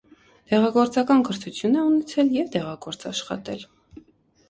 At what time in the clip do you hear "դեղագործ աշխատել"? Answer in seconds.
2.59-3.67